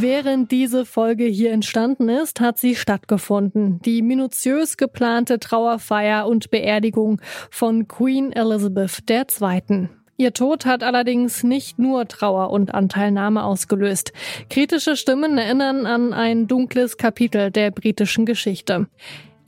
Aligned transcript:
Während 0.00 0.52
diese 0.52 0.84
Folge 0.84 1.24
hier 1.24 1.50
entstanden 1.50 2.08
ist, 2.08 2.40
hat 2.40 2.56
sie 2.56 2.76
stattgefunden. 2.76 3.80
Die 3.82 4.00
minutiös 4.02 4.76
geplante 4.76 5.40
Trauerfeier 5.40 6.28
und 6.28 6.50
Beerdigung 6.50 7.20
von 7.50 7.88
Queen 7.88 8.32
Elizabeth 8.32 9.02
II. 9.10 9.88
Ihr 10.16 10.32
Tod 10.32 10.66
hat 10.66 10.84
allerdings 10.84 11.42
nicht 11.42 11.80
nur 11.80 12.06
Trauer 12.06 12.50
und 12.50 12.74
Anteilnahme 12.74 13.42
ausgelöst. 13.42 14.12
Kritische 14.48 14.96
Stimmen 14.96 15.36
erinnern 15.36 15.84
an 15.84 16.12
ein 16.12 16.46
dunkles 16.46 16.96
Kapitel 16.96 17.50
der 17.50 17.72
britischen 17.72 18.24
Geschichte. 18.24 18.86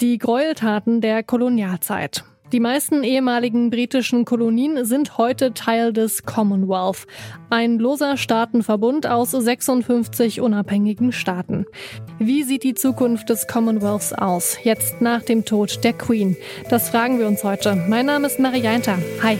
Die 0.01 0.19
Gräueltaten 0.19 1.01
der 1.01 1.23
Kolonialzeit. 1.23 2.24
Die 2.52 2.59
meisten 2.59 3.04
ehemaligen 3.04 3.70
britischen 3.70 4.24
Kolonien 4.24 4.84
sind 4.84 5.18
heute 5.18 5.54
Teil 5.54 5.92
des 5.92 6.24
Commonwealth, 6.24 7.06
ein 7.48 7.78
loser 7.78 8.16
Staatenverbund 8.16 9.06
aus 9.06 9.30
56 9.30 10.41
unabhängigen 10.41 11.12
Staaten. 11.12 11.64
Wie 12.18 12.42
sieht 12.42 12.64
die 12.64 12.74
Zukunft 12.74 13.28
des 13.28 13.46
Commonwealths 13.46 14.12
aus, 14.12 14.58
jetzt 14.64 15.00
nach 15.00 15.22
dem 15.22 15.44
Tod 15.44 15.84
der 15.84 15.92
Queen? 15.92 16.36
Das 16.70 16.91
fragen 16.91 17.20
wir 17.20 17.28
uns 17.28 17.44
heute. 17.44 17.77
Mein 17.88 18.06
Name 18.06 18.27
ist 18.27 18.41
Marianta. 18.41 18.98
Hi. 19.22 19.38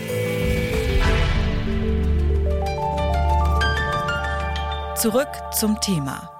Zurück 4.95 5.29
zum 5.53 5.81
Thema. 5.81 6.40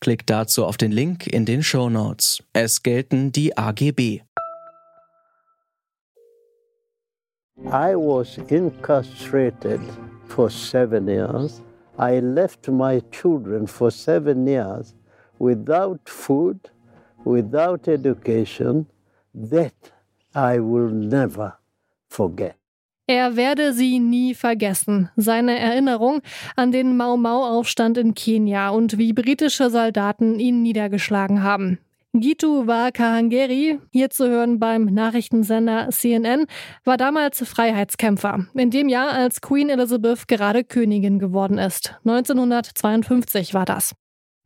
Klickt 0.00 0.30
dazu 0.30 0.64
auf 0.64 0.78
den 0.78 0.92
Link 0.92 1.26
in 1.26 1.44
den 1.44 1.62
Show 1.62 1.90
Notes. 1.90 2.42
Es 2.54 2.82
gelten 2.82 3.32
die 3.32 3.56
AGB. 3.56 4.22
I 7.66 7.94
was 7.94 8.38
incarcerated 8.48 9.80
for 10.26 10.50
seven 10.50 11.06
years. 11.06 11.60
I 11.98 12.20
left 12.20 12.66
my 12.68 13.02
children 13.10 13.66
for 13.66 13.90
seven 13.90 14.46
years 14.46 14.94
without 15.38 16.08
food, 16.08 16.70
without 17.24 17.86
education. 17.86 18.86
That 19.34 19.92
I 20.34 20.60
will 20.60 20.90
never 20.90 21.58
forget. 22.08 22.59
Er 23.10 23.34
werde 23.34 23.72
sie 23.72 23.98
nie 23.98 24.34
vergessen. 24.34 25.10
Seine 25.16 25.58
Erinnerung 25.58 26.20
an 26.54 26.70
den 26.70 26.96
Mau-Mau-Aufstand 26.96 27.98
in 27.98 28.14
Kenia 28.14 28.68
und 28.68 28.98
wie 28.98 29.12
britische 29.12 29.68
Soldaten 29.68 30.38
ihn 30.38 30.62
niedergeschlagen 30.62 31.42
haben. 31.42 31.80
Gitu 32.12 32.68
war 32.68 32.92
Kahangeri, 32.92 33.80
hier 33.90 34.10
zu 34.10 34.28
hören 34.28 34.60
beim 34.60 34.84
Nachrichtensender 34.84 35.88
CNN, 35.90 36.46
war 36.84 36.96
damals 36.96 37.42
Freiheitskämpfer. 37.42 38.46
In 38.54 38.70
dem 38.70 38.88
Jahr, 38.88 39.10
als 39.10 39.40
Queen 39.40 39.70
Elizabeth 39.70 40.28
gerade 40.28 40.62
Königin 40.62 41.18
geworden 41.18 41.58
ist. 41.58 41.96
1952 42.04 43.54
war 43.54 43.64
das. 43.64 43.92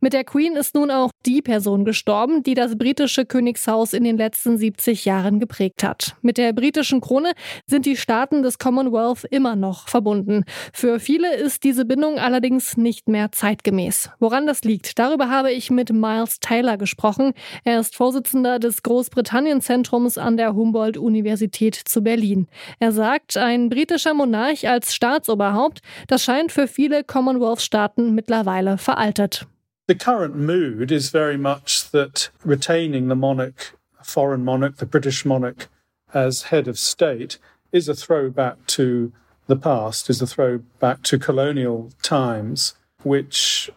Mit 0.01 0.13
der 0.13 0.25
Queen 0.25 0.55
ist 0.55 0.75
nun 0.75 0.91
auch 0.91 1.09
die 1.25 1.41
Person 1.41 1.85
gestorben, 1.85 2.43
die 2.43 2.53
das 2.53 2.77
britische 2.77 3.25
Königshaus 3.25 3.93
in 3.93 4.03
den 4.03 4.17
letzten 4.17 4.57
70 4.57 5.05
Jahren 5.05 5.39
geprägt 5.39 5.83
hat. 5.83 6.15
Mit 6.21 6.37
der 6.37 6.51
britischen 6.53 6.99
Krone 6.99 7.31
sind 7.65 7.85
die 7.85 7.95
Staaten 7.95 8.43
des 8.43 8.59
Commonwealth 8.59 9.23
immer 9.31 9.55
noch 9.55 9.87
verbunden. 9.87 10.43
Für 10.73 10.99
viele 10.99 11.33
ist 11.35 11.63
diese 11.63 11.85
Bindung 11.85 12.19
allerdings 12.19 12.75
nicht 12.75 13.07
mehr 13.07 13.31
zeitgemäß. 13.31 14.09
Woran 14.19 14.45
das 14.45 14.63
liegt, 14.63 14.99
darüber 14.99 15.29
habe 15.29 15.51
ich 15.51 15.71
mit 15.71 15.91
Miles 15.93 16.39
Taylor 16.39 16.77
gesprochen. 16.77 17.33
Er 17.63 17.79
ist 17.79 17.95
Vorsitzender 17.95 18.59
des 18.59 18.83
Großbritannien-Zentrums 18.83 20.17
an 20.17 20.35
der 20.35 20.55
Humboldt-Universität 20.55 21.75
zu 21.75 22.01
Berlin. 22.01 22.47
Er 22.79 22.91
sagt, 22.91 23.37
ein 23.37 23.69
britischer 23.69 24.13
Monarch 24.13 24.67
als 24.67 24.93
Staatsoberhaupt, 24.93 25.79
das 26.07 26.23
scheint 26.23 26.51
für 26.51 26.67
viele 26.67 27.03
Commonwealth-Staaten 27.03 28.13
mittlerweile 28.13 28.77
veraltet. 28.77 29.47
The 29.87 29.95
current 29.95 30.35
mood 30.35 30.91
is 30.91 31.11
very 31.11 31.37
much 31.37 31.91
that 31.91 32.29
retaining 32.43 33.07
the 33.07 33.15
monarch, 33.15 33.77
foreign 34.01 34.43
monarch, 34.43 34.77
the 34.77 34.85
British 34.87 35.23
monarch, 35.25 35.67
as 36.11 36.43
head 36.43 36.67
of 36.67 36.79
state 36.79 37.37
is 37.71 37.87
a 37.87 37.93
throwback 37.93 38.65
to 38.67 39.13
the 39.45 39.55
past, 39.55 40.09
is 40.09 40.23
a 40.23 40.27
throwback 40.27 41.03
to 41.03 41.19
colonial 41.19 41.91
times, 42.01 42.73
which 43.03 43.69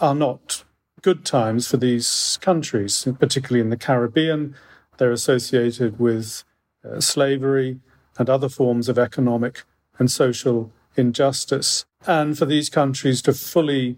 are 0.00 0.14
not 0.14 0.62
good 1.02 1.24
times 1.24 1.66
for 1.66 1.78
these 1.78 2.38
countries, 2.40 3.08
particularly 3.18 3.60
in 3.60 3.70
the 3.70 3.76
Caribbean. 3.76 4.54
They're 4.98 5.10
associated 5.10 5.98
with 5.98 6.44
uh, 6.84 7.00
slavery 7.00 7.80
and 8.18 8.30
other 8.30 8.48
forms 8.48 8.88
of 8.88 8.98
economic 9.00 9.64
and 9.98 10.10
social 10.12 10.70
injustice. 10.96 11.84
And 12.06 12.38
for 12.38 12.46
these 12.46 12.70
countries 12.70 13.20
to 13.22 13.32
fully 13.32 13.96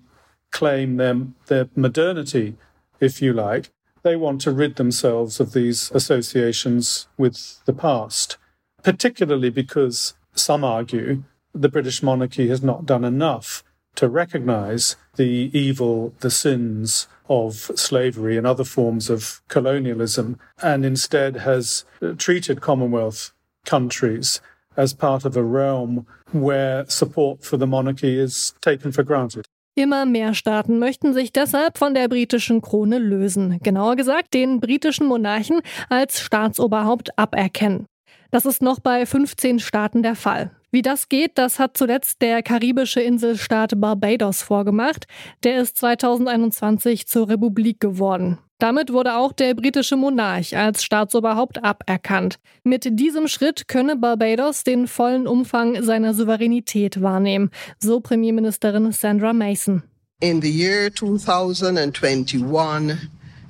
claim 0.50 0.96
their, 0.96 1.16
their 1.46 1.68
modernity, 1.76 2.56
if 3.00 3.22
you 3.22 3.32
like, 3.32 3.70
they 4.02 4.16
want 4.16 4.40
to 4.42 4.50
rid 4.52 4.76
themselves 4.76 5.40
of 5.40 5.52
these 5.52 5.90
associations 5.92 7.08
with 7.16 7.60
the 7.64 7.72
past, 7.72 8.38
particularly 8.82 9.50
because 9.50 10.14
some 10.34 10.64
argue 10.64 11.24
the 11.54 11.68
British 11.68 12.02
monarchy 12.02 12.48
has 12.48 12.62
not 12.62 12.86
done 12.86 13.04
enough 13.04 13.64
to 13.96 14.08
recognize 14.08 14.96
the 15.16 15.50
evil, 15.52 16.14
the 16.20 16.30
sins 16.30 17.08
of 17.28 17.70
slavery 17.74 18.36
and 18.36 18.46
other 18.46 18.64
forms 18.64 19.10
of 19.10 19.42
colonialism, 19.48 20.38
and 20.62 20.84
instead 20.84 21.38
has 21.38 21.84
treated 22.16 22.60
Commonwealth 22.60 23.32
countries 23.64 24.40
as 24.76 24.94
part 24.94 25.24
of 25.24 25.36
a 25.36 25.42
realm 25.42 26.06
where 26.30 26.88
support 26.88 27.42
for 27.42 27.56
the 27.56 27.66
monarchy 27.66 28.18
is 28.18 28.54
taken 28.60 28.92
for 28.92 29.02
granted. 29.02 29.46
Immer 29.78 30.06
mehr 30.06 30.34
Staaten 30.34 30.80
möchten 30.80 31.14
sich 31.14 31.30
deshalb 31.32 31.78
von 31.78 31.94
der 31.94 32.08
britischen 32.08 32.62
Krone 32.62 32.98
lösen, 32.98 33.60
genauer 33.62 33.94
gesagt 33.94 34.34
den 34.34 34.58
britischen 34.58 35.06
Monarchen 35.06 35.60
als 35.88 36.18
Staatsoberhaupt 36.18 37.16
aberkennen. 37.16 37.86
Das 38.32 38.44
ist 38.44 38.60
noch 38.60 38.80
bei 38.80 39.06
15 39.06 39.60
Staaten 39.60 40.02
der 40.02 40.16
Fall. 40.16 40.50
Wie 40.72 40.82
das 40.82 41.08
geht, 41.08 41.38
das 41.38 41.60
hat 41.60 41.76
zuletzt 41.76 42.22
der 42.22 42.42
karibische 42.42 43.00
Inselstaat 43.00 43.80
Barbados 43.80 44.42
vorgemacht. 44.42 45.06
Der 45.44 45.60
ist 45.60 45.76
2021 45.76 47.06
zur 47.06 47.28
Republik 47.28 47.78
geworden. 47.78 48.38
Damit 48.60 48.92
wurde 48.92 49.14
auch 49.14 49.32
der 49.32 49.54
britische 49.54 49.96
Monarch 49.96 50.56
als 50.56 50.82
Staatsoberhaupt 50.82 51.62
aberkannt. 51.62 52.40
Mit 52.64 52.88
diesem 52.98 53.28
Schritt 53.28 53.68
könne 53.68 53.94
Barbados 53.94 54.64
den 54.64 54.88
vollen 54.88 55.28
Umfang 55.28 55.80
seiner 55.84 56.12
Souveränität 56.12 57.00
wahrnehmen, 57.00 57.52
so 57.78 58.00
Premierministerin 58.00 58.90
Sandra 58.90 59.32
Mason. 59.32 59.84
In 60.20 60.42
the 60.42 60.50
year 60.50 60.92
2021, 60.92 62.98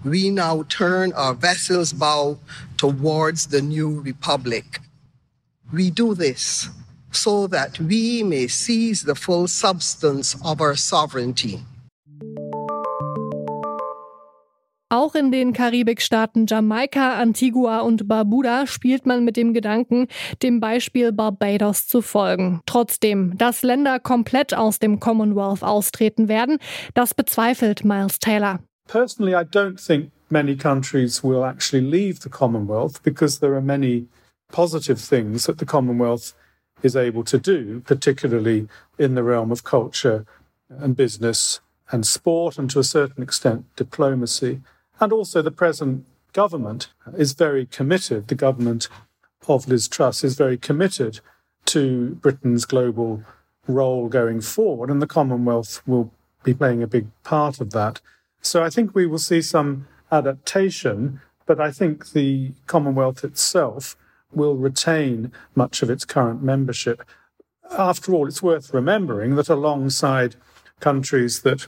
we 0.05 0.31
now 0.31 0.63
turn 0.65 1.15
our 1.15 1.35
vessels 1.35 1.95
bow 1.95 2.37
towards 2.77 3.49
the 3.49 3.63
new 3.63 4.03
republic. 4.03 4.83
We 5.73 5.91
do 5.91 6.15
this 6.15 6.69
so 7.11 7.49
that 7.49 7.81
we 7.81 8.23
may 8.23 8.47
seize 8.47 9.07
the 9.07 9.15
full 9.15 9.49
substance 9.49 10.37
of 10.45 10.61
our 10.61 10.77
sovereignty. 10.77 11.65
Auch 14.99 15.15
in 15.15 15.31
den 15.31 15.53
Karibikstaaten 15.53 16.47
Jamaika, 16.49 17.21
Antigua 17.21 17.83
und 17.83 18.09
Barbuda 18.09 18.67
spielt 18.67 19.07
man 19.07 19.25
mit 19.25 19.37
dem 19.37 19.55
Gedanken, 19.55 20.09
dem 20.43 20.59
Beispiel 20.59 21.13
Barbados 21.13 21.87
zu 21.87 22.03
folgen. 22.03 22.63
Trotzdem, 22.67 23.39
dass 23.39 23.63
Länder 23.63 24.01
komplett 24.01 24.55
aus 24.55 24.81
dem 24.81 24.99
Commonwealth 24.99 25.63
austreten 25.63 26.27
werden, 26.27 26.59
das 26.95 27.15
bezweifelt 27.15 27.85
Miles 27.85 28.19
Taylor. 28.19 28.59
Personally, 28.89 29.35
I 29.35 29.45
don't 29.45 29.77
think 29.77 30.11
many 30.31 30.57
countries 30.57 31.23
will 31.23 31.45
actually 31.45 31.89
leave 31.89 32.19
the 32.21 32.29
Commonwealth 32.29 33.01
because 33.05 33.39
there 33.39 33.55
are 33.55 33.63
many 33.63 34.09
positive 34.51 34.99
things 34.99 35.45
that 35.45 35.59
the 35.59 35.65
Commonwealth 35.65 36.35
is 36.83 36.97
able 36.97 37.23
to 37.23 37.39
do, 37.39 37.81
particularly 37.85 38.67
in 38.99 39.15
the 39.15 39.23
realm 39.23 39.53
of 39.53 39.63
culture 39.63 40.25
and 40.69 40.97
business 40.97 41.61
and 41.93 42.05
sport, 42.05 42.59
and 42.59 42.69
to 42.73 42.81
a 42.81 42.85
certain 42.85 43.23
extent, 43.23 43.65
diplomacy. 43.77 44.61
And 45.01 45.13
also, 45.13 45.43
the 45.43 45.51
present 45.51 46.07
government 46.33 46.89
is 47.17 47.33
very 47.33 47.67
committed, 47.67 48.29
the 48.29 48.35
government 48.35 48.89
of 49.47 49.69
Liz 49.69 49.89
Truss 49.89 50.25
is 50.25 50.37
very 50.37 50.59
committed 50.59 51.21
to 51.67 52.17
Britain's 52.17 52.65
global 52.65 53.23
role 53.67 54.09
going 54.09 54.41
forward, 54.41 54.91
and 54.91 55.01
the 55.01 55.07
Commonwealth 55.07 55.83
will 55.87 56.11
be 56.43 56.55
playing 56.55 56.83
a 56.83 56.87
big 56.87 57.07
part 57.23 57.61
of 57.61 57.71
that. 57.73 58.01
So 58.41 58.63
I 58.63 58.71
think 58.71 58.95
we 58.95 59.07
will 59.07 59.19
see 59.19 59.43
some 59.43 59.87
adaptation, 60.11 61.21
but 61.47 61.61
I 61.61 61.71
think 61.71 62.13
the 62.13 62.53
Commonwealth 62.67 63.25
itself 63.25 63.97
will 64.33 64.57
retain 64.57 65.33
much 65.55 65.83
of 65.83 65.91
its 65.91 66.05
current 66.05 66.43
membership. 66.43 67.03
After 67.77 68.15
all, 68.15 68.27
it's 68.27 68.43
worth 68.43 68.73
remembering 68.73 69.37
that 69.37 69.49
alongside 69.49 70.37
countries 70.81 71.43
that 71.43 71.67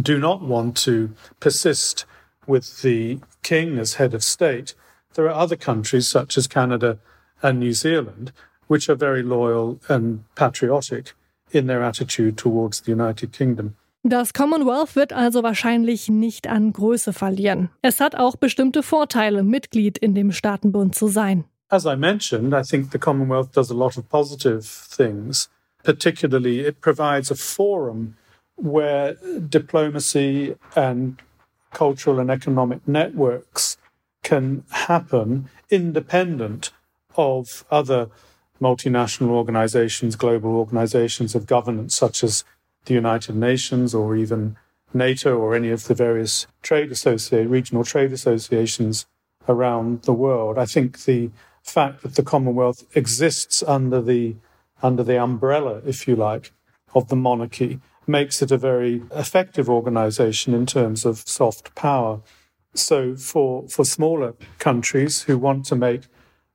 do 0.00 0.18
not 0.18 0.42
want 0.42 0.76
to 0.76 1.14
persist 1.40 2.04
with 2.50 2.82
the 2.82 3.20
king 3.42 3.78
as 3.78 3.94
head 3.94 4.12
of 4.12 4.22
state, 4.22 4.74
there 5.14 5.24
are 5.24 5.42
other 5.44 5.56
countries 5.56 6.06
such 6.08 6.36
as 6.36 6.46
Canada 6.46 6.98
and 7.42 7.58
New 7.58 7.72
Zealand 7.72 8.32
which 8.70 8.88
are 8.88 8.94
very 8.94 9.22
loyal 9.24 9.80
and 9.88 10.22
patriotic 10.36 11.14
in 11.50 11.66
their 11.66 11.82
attitude 11.82 12.36
towards 12.36 12.82
the 12.82 12.92
United 12.92 13.32
Kingdom. 13.32 13.74
Das 14.04 14.32
Commonwealth 14.32 14.94
wird 14.94 15.12
also 15.12 15.42
wahrscheinlich 15.42 16.08
nicht 16.08 16.46
an 16.46 16.72
Größe 16.72 17.12
verlieren. 17.12 17.70
Es 17.82 17.98
hat 17.98 18.14
auch 18.14 18.36
bestimmte 18.36 18.84
Vorteile, 18.84 19.42
Mitglied 19.42 19.98
in 19.98 20.14
dem 20.14 20.30
Staatenbund 20.30 20.94
zu 20.94 21.08
sein. 21.08 21.44
As 21.68 21.84
I 21.84 21.96
mentioned, 21.96 22.54
I 22.54 22.62
think 22.62 22.92
the 22.92 22.98
Commonwealth 22.98 23.50
does 23.52 23.72
a 23.72 23.74
lot 23.74 23.98
of 23.98 24.08
positive 24.08 24.64
things. 24.96 25.50
Particularly, 25.82 26.60
it 26.60 26.80
provides 26.80 27.32
a 27.32 27.34
forum 27.34 28.16
where 28.54 29.16
diplomacy 29.48 30.54
and 30.76 31.20
cultural 31.72 32.18
and 32.18 32.30
economic 32.30 32.86
networks 32.86 33.76
can 34.22 34.64
happen 34.70 35.48
independent 35.70 36.70
of 37.16 37.64
other 37.70 38.08
multinational 38.60 39.28
organizations, 39.28 40.16
global 40.16 40.56
organizations 40.56 41.34
of 41.34 41.46
governance, 41.46 41.94
such 41.94 42.22
as 42.22 42.44
the 42.84 42.94
United 42.94 43.34
Nations 43.34 43.94
or 43.94 44.16
even 44.16 44.56
NATO 44.92 45.38
or 45.38 45.54
any 45.54 45.70
of 45.70 45.84
the 45.84 45.94
various 45.94 46.46
trade 46.62 46.90
associate, 46.90 47.48
regional 47.48 47.84
trade 47.84 48.12
associations 48.12 49.06
around 49.48 50.02
the 50.02 50.12
world. 50.12 50.58
I 50.58 50.66
think 50.66 51.04
the 51.04 51.30
fact 51.62 52.02
that 52.02 52.14
the 52.14 52.22
Commonwealth 52.22 52.84
exists 52.96 53.62
under 53.62 54.00
the 54.00 54.36
under 54.82 55.02
the 55.02 55.18
umbrella, 55.18 55.82
if 55.84 56.08
you 56.08 56.16
like, 56.16 56.52
of 56.94 57.08
the 57.08 57.16
monarchy 57.16 57.80
makes 58.10 58.42
it 58.42 58.50
a 58.50 58.58
very 58.58 59.02
effective 59.12 59.68
organization 59.68 60.54
in 60.54 60.66
terms 60.66 61.04
of 61.04 61.18
soft 61.26 61.74
power. 61.74 62.20
So 62.74 63.16
for 63.16 63.68
for 63.68 63.84
smaller 63.84 64.34
countries 64.58 65.22
who 65.22 65.38
want 65.38 65.64
to 65.66 65.76
make 65.76 66.02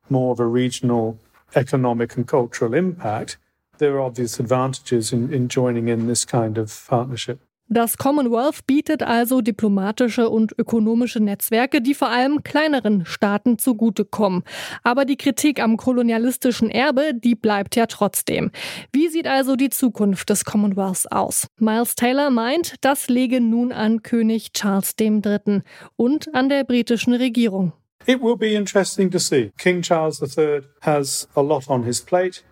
more 0.09 0.31
of 0.31 0.39
a 0.39 0.45
regional 0.45 1.19
economic 1.55 2.15
and 2.15 2.27
cultural 2.27 2.73
impact, 2.73 3.37
there 3.77 3.95
are 3.95 4.01
obvious 4.01 4.39
advantages 4.39 5.11
in, 5.11 5.33
in 5.33 5.47
joining 5.47 5.87
in 5.87 6.07
this 6.07 6.25
kind 6.25 6.57
of 6.57 6.85
partnership. 6.87 7.39
Das 7.67 7.97
Commonwealth 7.97 8.67
bietet 8.67 9.01
also 9.01 9.41
diplomatische 9.41 10.29
und 10.29 10.53
ökonomische 10.57 11.19
Netzwerke, 11.19 11.81
die 11.81 11.95
vor 11.95 12.09
allem 12.09 12.43
kleineren 12.43 13.07
Staaten 13.07 13.57
zugutekommen. 13.57 14.43
Aber 14.83 15.03
die 15.03 15.17
Kritik 15.17 15.59
am 15.59 15.75
kolonialistischen 15.75 16.69
Erbe, 16.69 17.13
die 17.15 17.33
bleibt 17.33 17.75
ja 17.75 17.87
trotzdem. 17.87 18.51
Wie 18.91 19.07
sieht 19.07 19.27
also 19.27 19.55
die 19.55 19.69
Zukunft 19.69 20.29
des 20.29 20.45
Commonwealths 20.45 21.07
aus? 21.07 21.47
Miles 21.59 21.95
Taylor 21.95 22.29
meint, 22.29 22.75
das 22.81 23.07
lege 23.07 23.41
nun 23.41 23.71
an 23.71 24.03
König 24.03 24.53
Charles 24.53 24.93
III. 24.99 25.61
und 25.95 26.35
an 26.35 26.49
der 26.49 26.65
britischen 26.65 27.13
Regierung. 27.13 27.73
It 28.05 28.21
will 28.21 28.37
be 28.37 28.53
interesting 28.53 29.09
to 29.09 29.17
see. 29.17 29.51
King 29.57 29.81
Charles 29.81 30.21
III 30.21 30.61
has 30.81 31.27
a 31.35 31.41
lot 31.41 31.67
on 31.67 31.83
his 31.83 31.99
plate. 31.99 32.43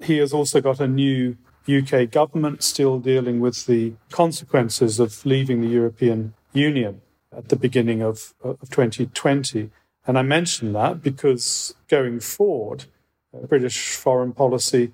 He 0.00 0.18
has 0.20 0.32
also 0.32 0.62
got 0.62 0.80
a 0.80 0.86
new 0.86 1.36
UK 1.68 2.10
government 2.10 2.62
still 2.62 2.98
dealing 2.98 3.40
with 3.40 3.66
the 3.66 3.94
consequences 4.10 4.98
of 4.98 5.24
leaving 5.26 5.60
the 5.60 5.68
European 5.68 6.34
Union 6.52 7.00
at 7.36 7.48
the 7.48 7.56
beginning 7.56 8.02
of, 8.02 8.34
of 8.42 8.60
2020. 8.70 9.70
And 10.06 10.18
I 10.18 10.22
mention 10.22 10.72
that 10.72 11.02
because 11.02 11.74
going 11.88 12.20
forward, 12.20 12.86
uh, 13.34 13.46
British 13.46 13.94
foreign 13.94 14.32
policy 14.32 14.92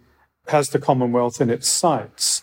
has 0.48 0.70
the 0.70 0.78
Commonwealth 0.78 1.40
in 1.40 1.50
its 1.50 1.68
sights. 1.68 2.42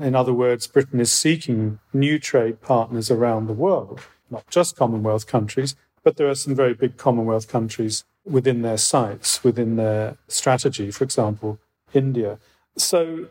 In 0.00 0.14
other 0.14 0.34
words, 0.34 0.66
Britain 0.66 1.00
is 1.00 1.12
seeking 1.12 1.78
new 1.92 2.18
trade 2.18 2.60
partners 2.60 3.10
around 3.10 3.46
the 3.46 3.52
world, 3.52 4.00
not 4.30 4.48
just 4.50 4.76
Commonwealth 4.76 5.26
countries, 5.26 5.76
but 6.02 6.16
there 6.16 6.28
are 6.28 6.34
some 6.34 6.54
very 6.54 6.74
big 6.74 6.96
Commonwealth 6.96 7.48
countries 7.48 8.04
within 8.24 8.62
their 8.62 8.76
sights, 8.76 9.42
within 9.42 9.76
their 9.76 10.16
strategy, 10.28 10.90
for 10.90 11.04
example, 11.04 11.58
India. 11.92 12.38
So 12.80 13.26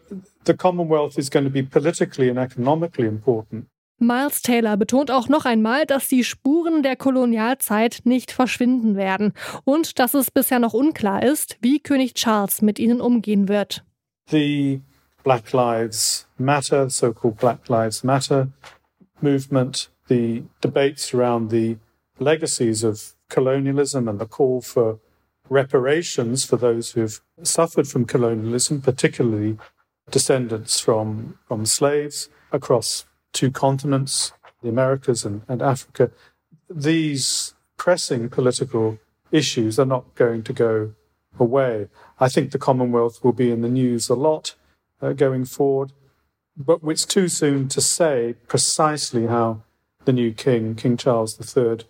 the 0.45 0.53
Commonwealth 0.53 1.17
is 1.17 1.29
going 1.29 1.45
to 1.45 1.51
be 1.51 1.63
politically 1.63 2.29
and 2.29 2.37
economically 2.37 3.07
important. 3.07 3.67
Miles 4.01 4.41
Taylor 4.41 4.77
betont 4.77 5.11
auch 5.11 5.27
noch 5.27 5.45
einmal, 5.45 5.85
dass 5.85 6.07
die 6.07 6.23
Spuren 6.23 6.83
der 6.83 6.95
Kolonialzeit 6.95 8.01
nicht 8.05 8.31
verschwinden 8.31 8.95
werden 8.95 9.33
und 9.65 9.99
dass 9.99 10.13
es 10.13 10.31
bisher 10.31 10.59
noch 10.59 10.73
unklar 10.73 11.21
ist, 11.21 11.57
wie 11.59 11.81
König 11.81 12.13
Charles 12.13 12.61
mit 12.61 12.79
ihnen 12.79 13.01
umgehen 13.01 13.49
wird. 13.49 13.83
The 14.29 14.79
Black 15.23 15.51
Lives 15.51 16.27
Matter, 16.37 16.89
so-called 16.89 17.37
Black 17.37 17.67
Lives 17.67 18.03
Matter 18.03 18.47
movement, 19.21 19.91
the 20.07 20.43
debates 20.61 21.13
around 21.13 21.51
the 21.51 21.77
legacies 22.19 22.85
of 22.85 23.15
colonialism 23.29 24.07
and 24.07 24.19
the 24.19 24.25
call 24.25 24.61
for 24.61 24.99
reparations 25.49 26.45
for 26.45 26.57
those 26.57 26.91
who've 26.91 27.19
suffered 27.43 27.87
from 27.87 28.05
colonialism, 28.05 28.81
particularly 28.81 29.57
descendants 30.11 30.79
from, 30.79 31.37
from 31.47 31.65
slaves 31.65 32.29
across 32.51 33.05
two 33.33 33.51
continents, 33.51 34.31
the 34.61 34.69
Americas 34.69 35.25
and, 35.25 35.41
and 35.47 35.61
Africa. 35.61 36.11
These 36.69 37.53
pressing 37.77 38.29
political 38.29 38.99
issues 39.31 39.79
are 39.79 39.85
not 39.85 40.15
going 40.15 40.43
to 40.43 40.53
go 40.53 40.93
away. 41.39 41.87
I 42.19 42.29
think 42.29 42.51
the 42.51 42.59
Commonwealth 42.59 43.23
will 43.23 43.33
be 43.33 43.51
in 43.51 43.61
the 43.61 43.69
news 43.69 44.09
a 44.09 44.15
lot 44.15 44.55
uh, 45.01 45.13
going 45.13 45.45
forward, 45.45 45.93
but 46.57 46.79
it's 46.83 47.05
too 47.05 47.27
soon 47.27 47.67
to 47.69 47.81
say 47.81 48.35
precisely 48.47 49.27
how 49.27 49.61
the 50.05 50.13
new 50.13 50.33
king, 50.33 50.75
King 50.75 50.97
Charles 50.97 51.37
III, 51.55 51.85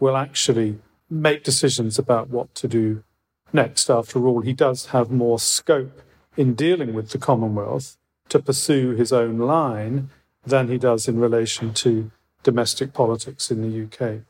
will 0.00 0.16
actually 0.16 0.78
make 1.10 1.44
decisions 1.44 1.98
about 1.98 2.30
what 2.30 2.54
to 2.56 2.68
do 2.68 3.04
next. 3.52 3.90
After 3.90 4.26
all, 4.26 4.40
he 4.40 4.52
does 4.52 4.86
have 4.86 5.10
more 5.10 5.38
scope 5.38 6.02
in 6.36 6.54
dealing 6.54 6.94
with 6.94 7.10
the 7.10 7.18
Commonwealth 7.18 7.96
to 8.28 8.38
pursue 8.38 8.90
his 8.90 9.12
own 9.12 9.38
line 9.38 10.10
than 10.44 10.68
he 10.68 10.78
does 10.78 11.08
in 11.08 11.18
relation 11.18 11.72
to 11.74 12.10
domestic 12.42 12.92
politics 12.92 13.50
in 13.50 13.62
the 13.62 13.84
UK. 13.84 14.22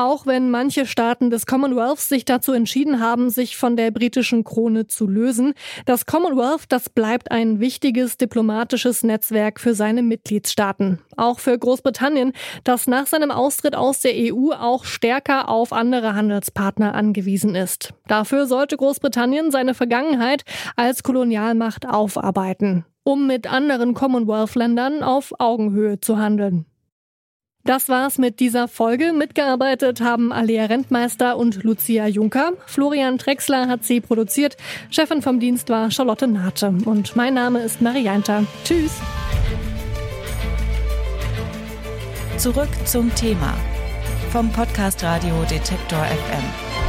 Auch 0.00 0.24
wenn 0.24 0.48
manche 0.48 0.86
Staaten 0.86 1.28
des 1.28 1.44
Commonwealth 1.44 1.98
sich 1.98 2.24
dazu 2.24 2.52
entschieden 2.52 3.00
haben, 3.00 3.28
sich 3.28 3.58
von 3.58 3.76
der 3.76 3.90
britischen 3.90 4.44
Krone 4.44 4.86
zu 4.86 5.06
lösen, 5.06 5.52
das 5.84 6.06
Commonwealth, 6.06 6.62
das 6.70 6.88
bleibt 6.88 7.30
ein 7.30 7.60
wichtiges 7.60 8.16
diplomatisches 8.16 9.02
Netzwerk 9.02 9.60
für 9.60 9.74
seine 9.74 10.02
Mitgliedstaaten. 10.02 11.00
Auch 11.18 11.38
für 11.38 11.58
Großbritannien, 11.58 12.32
das 12.64 12.86
nach 12.86 13.08
seinem 13.08 13.30
Austritt 13.30 13.76
aus 13.76 14.00
der 14.00 14.14
EU 14.14 14.52
auch 14.52 14.86
stärker 14.86 15.50
auf 15.50 15.70
andere 15.70 16.14
Handelspartner 16.14 16.94
angewiesen 16.94 17.54
ist. 17.54 17.92
Dafür 18.08 18.46
sollte 18.46 18.78
Großbritannien 18.78 19.50
seine 19.50 19.74
Vergangenheit 19.74 20.44
als 20.76 21.02
Kolonialmacht 21.02 21.86
aufarbeiten, 21.86 22.86
um 23.04 23.26
mit 23.26 23.52
anderen 23.52 23.92
Commonwealth-Ländern 23.92 25.02
auf 25.02 25.34
Augenhöhe 25.38 26.00
zu 26.00 26.16
handeln. 26.16 26.64
Das 27.64 27.88
war's 27.88 28.18
mit 28.18 28.40
dieser 28.40 28.68
Folge. 28.68 29.12
Mitgearbeitet 29.12 30.00
haben 30.00 30.32
Alea 30.32 30.64
Rentmeister 30.66 31.36
und 31.36 31.62
Lucia 31.62 32.06
Juncker. 32.06 32.52
Florian 32.66 33.18
Drexler 33.18 33.68
hat 33.68 33.84
sie 33.84 34.00
produziert. 34.00 34.56
Chefin 34.90 35.20
vom 35.22 35.40
Dienst 35.40 35.68
war 35.68 35.90
Charlotte 35.90 36.26
Nate. 36.26 36.74
Und 36.84 37.16
mein 37.16 37.34
Name 37.34 37.60
ist 37.60 37.82
Marianta. 37.82 38.44
Tschüss. 38.64 38.92
Zurück 42.38 42.70
zum 42.86 43.14
Thema 43.14 43.54
vom 44.30 44.50
Podcast 44.52 45.02
Radio 45.02 45.34
Detektor 45.50 46.04
FM. 46.04 46.79